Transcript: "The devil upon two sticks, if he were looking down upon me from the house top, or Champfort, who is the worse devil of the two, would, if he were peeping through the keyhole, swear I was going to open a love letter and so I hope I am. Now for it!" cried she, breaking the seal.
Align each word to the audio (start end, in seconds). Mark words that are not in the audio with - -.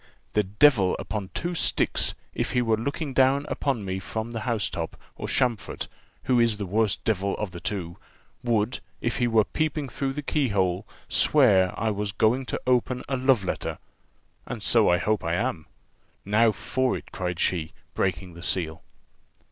"The 0.33 0.41
devil 0.41 0.95
upon 0.97 1.29
two 1.35 1.53
sticks, 1.53 2.15
if 2.33 2.53
he 2.53 2.61
were 2.63 2.75
looking 2.75 3.13
down 3.13 3.45
upon 3.49 3.85
me 3.85 3.99
from 3.99 4.31
the 4.31 4.39
house 4.39 4.67
top, 4.67 4.99
or 5.15 5.27
Champfort, 5.27 5.87
who 6.23 6.39
is 6.39 6.57
the 6.57 6.65
worse 6.65 6.95
devil 6.95 7.35
of 7.35 7.51
the 7.51 7.59
two, 7.59 7.97
would, 8.43 8.79
if 8.99 9.17
he 9.17 9.27
were 9.27 9.43
peeping 9.43 9.89
through 9.89 10.13
the 10.13 10.23
keyhole, 10.23 10.87
swear 11.07 11.71
I 11.79 11.91
was 11.91 12.13
going 12.13 12.47
to 12.47 12.59
open 12.65 13.03
a 13.07 13.15
love 13.15 13.43
letter 13.43 13.77
and 14.47 14.63
so 14.63 14.89
I 14.89 14.97
hope 14.97 15.23
I 15.23 15.35
am. 15.35 15.67
Now 16.25 16.51
for 16.51 16.97
it!" 16.97 17.11
cried 17.11 17.39
she, 17.39 17.71
breaking 17.93 18.33
the 18.33 18.41
seal. 18.41 18.81